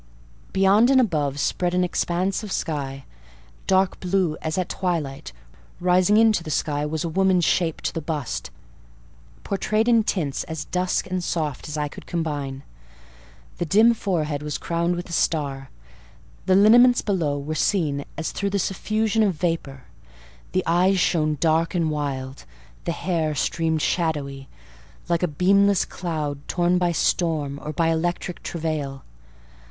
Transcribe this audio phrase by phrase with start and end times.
[0.51, 3.05] Beyond and above spread an expanse of sky,
[3.67, 5.31] dark blue as at twilight:
[5.79, 8.49] rising into the sky was a woman's shape to the bust,
[9.43, 12.63] portrayed in tints as dusk and soft as I could combine.
[13.59, 15.69] The dim forehead was crowned with a star;
[16.47, 19.83] the lineaments below were seen as through the suffusion of vapour;
[20.51, 22.45] the eyes shone dark and wild;
[22.85, 24.49] the hair streamed shadowy,
[25.07, 29.03] like a beamless cloud torn by storm or by electric travail.